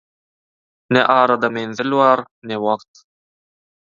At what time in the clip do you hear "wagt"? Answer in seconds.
2.65-2.93